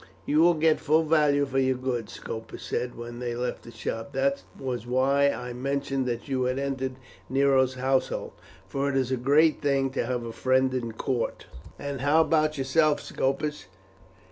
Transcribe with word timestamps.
"You 0.25 0.39
will 0.39 0.55
get 0.55 0.79
full 0.79 1.03
value 1.03 1.45
for 1.45 1.59
your 1.59 1.77
goods," 1.77 2.13
Scopus 2.13 2.63
said 2.63 2.97
when 2.97 3.19
they 3.19 3.35
left 3.35 3.61
the 3.61 3.69
shop 3.71 4.13
"that 4.13 4.41
was 4.59 4.87
why 4.87 5.29
I 5.29 5.53
mentioned 5.53 6.07
that 6.07 6.27
you 6.27 6.45
had 6.45 6.57
entered 6.57 6.95
Nero's 7.29 7.75
household, 7.75 8.31
for 8.67 8.89
it 8.89 8.97
is 8.97 9.11
a 9.11 9.15
great 9.15 9.61
thing 9.61 9.91
to 9.91 10.07
have 10.07 10.23
a 10.25 10.33
friend 10.33 10.73
at 10.73 10.97
court." 10.97 11.45
"And 11.77 12.01
how 12.01 12.21
about 12.21 12.57
yourself, 12.57 12.99
Scopus? 12.99 13.67